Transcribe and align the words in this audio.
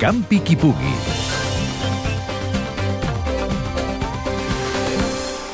Campi 0.00 0.38
qui 0.40 0.56
pugui. 0.56 0.94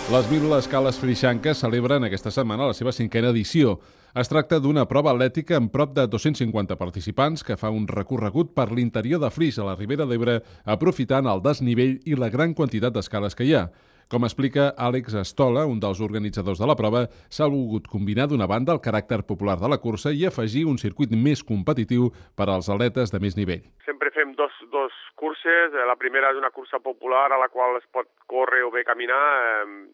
Les 0.07 0.29
mil 0.31 0.53
escales 0.55 1.01
frixanques 1.03 1.59
celebren 1.59 2.07
aquesta 2.07 2.31
setmana 2.31 2.69
la 2.71 2.77
seva 2.79 2.93
cinquena 2.95 3.33
edició. 3.35 3.81
Es 4.15 4.31
tracta 4.31 4.61
d'una 4.63 4.87
prova 4.87 5.11
atlètica 5.11 5.59
amb 5.59 5.73
prop 5.75 5.91
de 5.97 6.07
250 6.07 6.79
participants 6.79 7.43
que 7.43 7.59
fa 7.59 7.73
un 7.75 7.89
recorregut 7.91 8.55
per 8.55 8.71
l'interior 8.71 9.19
de 9.19 9.33
Flix 9.35 9.59
a 9.59 9.67
la 9.67 9.75
Ribera 9.75 10.07
d'Ebre 10.07 10.39
aprofitant 10.63 11.27
el 11.27 11.43
desnivell 11.43 11.99
i 12.07 12.15
la 12.15 12.31
gran 12.31 12.55
quantitat 12.55 12.95
d'escales 12.95 13.35
que 13.35 13.51
hi 13.51 13.59
ha. 13.59 13.67
Com 14.07 14.23
explica 14.23 14.69
Àlex 14.79 15.17
Estola, 15.19 15.65
un 15.67 15.81
dels 15.83 15.99
organitzadors 16.05 16.61
de 16.63 16.67
la 16.71 16.77
prova, 16.79 17.01
s'ha 17.27 17.49
volgut 17.51 17.89
combinar 17.91 18.29
d'una 18.31 18.47
banda 18.47 18.71
el 18.77 18.79
caràcter 18.85 19.25
popular 19.27 19.57
de 19.59 19.67
la 19.73 19.81
cursa 19.83 20.13
i 20.15 20.23
afegir 20.29 20.63
un 20.71 20.79
circuit 20.79 21.11
més 21.25 21.43
competitiu 21.49 22.13
per 22.39 22.47
als 22.47 22.69
atletes 22.71 23.11
de 23.11 23.19
més 23.25 23.35
nivell. 23.35 23.65
Sempre 23.83 24.13
fem 24.15 24.31
dos, 24.39 24.55
dos 24.71 24.95
curses. 25.19 25.75
La 25.91 25.99
primera 25.99 26.31
és 26.31 26.39
una 26.39 26.53
cursa 26.55 26.79
popular 26.79 27.33
a 27.35 27.41
la 27.43 27.51
qual 27.51 27.81
es 27.81 27.89
pot 27.91 28.07
córrer 28.31 28.63
o 28.63 28.71
bé 28.71 28.85
caminar. 28.87 29.19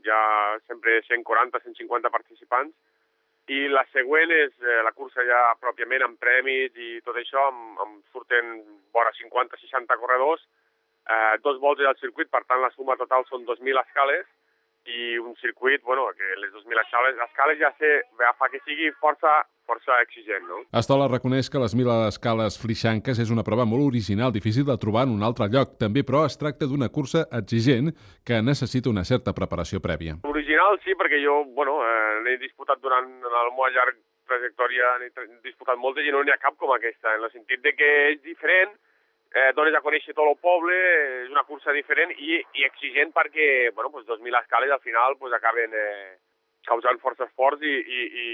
Ha 0.05 0.23
sempre 0.69 1.01
140-150 1.09 2.13
participants. 2.13 2.77
I 3.49 3.65
la 3.73 3.87
següent 3.97 4.29
és 4.29 4.53
eh, 4.61 4.83
la 4.85 4.93
cursa 4.93 5.25
ja 5.25 5.41
pròpiament 5.57 6.05
amb 6.05 6.21
premis 6.21 6.77
i 6.77 6.99
tot 7.01 7.17
això, 7.17 7.49
amb, 7.49 7.81
amb 7.81 8.13
surten 8.13 8.59
vora 8.93 9.11
50-60 9.17 9.97
corredors, 10.05 10.45
eh, 11.13 11.39
dos 11.45 11.61
voltes 11.61 11.87
al 11.89 11.99
circuit, 12.01 12.31
per 12.33 12.45
tant 12.49 12.63
la 12.63 12.73
suma 12.77 12.97
total 13.01 13.27
són 13.29 13.45
2.000 13.49 13.85
escales 13.85 14.25
i 14.85 15.17
un 15.19 15.35
circuit, 15.37 15.83
bueno, 15.83 16.09
que 16.17 16.25
les 16.41 16.51
2.000 16.53 16.81
escales, 16.81 17.17
escales 17.29 17.59
ja, 17.59 17.71
sé, 17.79 17.91
ja 18.19 18.33
fa 18.39 18.49
que 18.51 18.59
sigui 18.65 18.91
força, 18.99 19.31
força 19.69 19.99
exigent, 20.03 20.43
no? 20.49 20.63
Estola 20.75 21.07
reconeix 21.11 21.51
que 21.53 21.63
les 21.63 21.77
1.000 21.77 22.09
escales 22.09 22.59
flixanques 22.59 23.21
és 23.23 23.31
una 23.31 23.47
prova 23.47 23.67
molt 23.69 23.87
original, 23.87 24.35
difícil 24.35 24.67
de 24.67 24.77
trobar 24.83 25.07
en 25.07 25.15
un 25.15 25.23
altre 25.23 25.47
lloc. 25.53 25.77
També, 25.79 26.03
però, 26.03 26.25
es 26.27 26.39
tracta 26.41 26.67
d'una 26.67 26.91
cursa 26.91 27.29
exigent 27.31 27.93
que 28.27 28.43
necessita 28.43 28.91
una 28.91 29.07
certa 29.07 29.35
preparació 29.37 29.79
prèvia. 29.85 30.19
Original 30.27 30.81
sí, 30.83 30.99
perquè 30.99 31.23
jo, 31.23 31.45
bueno, 31.55 31.79
eh, 31.87 32.23
n'he 32.27 32.39
disputat 32.43 32.83
durant 32.83 33.07
el 33.07 33.55
meu 33.55 33.71
llarg 33.71 34.01
trajectòria, 34.27 34.97
n'he 34.99 35.13
disputat 35.47 35.79
moltes 35.79 36.07
i 36.07 36.15
no 36.15 36.25
n'hi 36.25 36.35
ha 36.35 36.43
cap 36.43 36.59
com 36.59 36.75
aquesta, 36.75 37.15
en 37.15 37.29
el 37.29 37.31
sentit 37.31 37.63
de 37.63 37.77
que 37.77 37.93
és 38.15 38.23
diferent, 38.27 38.75
eh, 39.35 39.53
dones 39.57 39.75
a 39.77 39.83
conèixer 39.85 40.15
tot 40.17 40.29
el 40.29 40.39
poble, 40.43 40.77
és 41.25 41.33
una 41.33 41.47
cursa 41.49 41.75
diferent 41.77 42.13
i, 42.19 42.43
i 42.59 42.69
exigent 42.69 43.15
perquè, 43.17 43.73
bueno, 43.77 43.91
pues 43.95 44.07
2.000 44.07 44.43
escales 44.43 44.71
al 44.71 44.85
final 44.85 45.17
pues, 45.19 45.33
acaben 45.37 45.73
eh, 45.73 46.19
causant 46.69 47.01
força 47.03 47.27
esforç 47.27 47.65
i, 47.65 47.73
i, 47.73 48.03
i, 48.23 48.29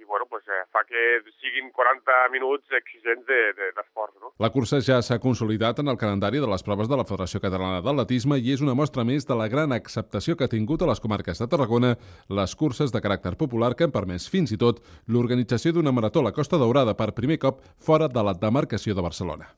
i 0.00 0.04
bueno, 0.04 0.26
pues, 0.28 0.44
eh, 0.50 0.64
fa 0.74 0.82
que 0.88 1.22
siguin 1.40 1.70
40 1.72 2.18
minuts 2.34 2.74
exigents 2.76 3.24
d'esforç. 3.24 4.12
De, 4.12 4.18
de, 4.18 4.24
no? 4.26 4.32
La 4.42 4.50
cursa 4.52 4.82
ja 4.84 5.00
s'ha 5.02 5.20
consolidat 5.22 5.80
en 5.80 5.92
el 5.92 5.98
calendari 6.00 6.42
de 6.42 6.50
les 6.50 6.66
proves 6.66 6.90
de 6.90 6.98
la 6.98 7.06
Federació 7.08 7.40
Catalana 7.40 7.80
d'Atletisme 7.84 8.38
i 8.42 8.54
és 8.56 8.64
una 8.64 8.76
mostra 8.76 9.06
més 9.06 9.28
de 9.28 9.38
la 9.38 9.48
gran 9.48 9.72
acceptació 9.72 10.36
que 10.36 10.48
ha 10.48 10.52
tingut 10.52 10.82
a 10.82 10.90
les 10.90 11.00
comarques 11.00 11.40
de 11.40 11.48
Tarragona 11.50 11.94
les 12.28 12.56
curses 12.58 12.92
de 12.92 13.04
caràcter 13.04 13.36
popular 13.40 13.74
que 13.74 13.88
han 13.88 13.94
permès 13.94 14.28
fins 14.30 14.52
i 14.52 14.60
tot 14.60 14.82
l'organització 15.08 15.72
d'una 15.72 15.94
marató 15.94 16.20
a 16.20 16.30
la 16.30 16.36
Costa 16.36 16.60
Daurada 16.60 16.98
per 16.98 17.14
primer 17.16 17.38
cop 17.38 17.62
fora 17.78 18.10
de 18.10 18.22
la 18.22 18.34
demarcació 18.34 18.94
de 18.94 19.04
Barcelona. 19.04 19.54